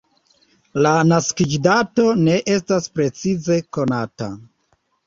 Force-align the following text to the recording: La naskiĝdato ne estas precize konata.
La 0.85 0.93
naskiĝdato 1.09 2.07
ne 2.25 2.41
estas 2.57 2.91
precize 2.97 3.63
konata. 3.79 4.35